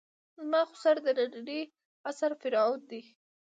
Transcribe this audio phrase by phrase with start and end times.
[0.37, 1.61] زما خُسر د نني
[2.09, 3.01] عصر فرعون ده.